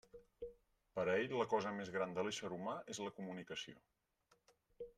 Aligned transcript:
Per 0.99 1.03
a 1.11 1.17
ell, 1.23 1.35
la 1.41 1.45
cosa 1.51 1.73
més 1.81 1.91
gran 1.97 2.15
de 2.15 2.23
l'ésser 2.27 2.51
humà 2.57 2.73
és 2.95 3.03
la 3.07 3.13
COMUNICACIÓ. 3.19 3.79